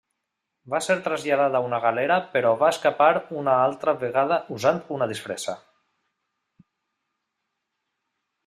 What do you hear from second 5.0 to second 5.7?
disfressa.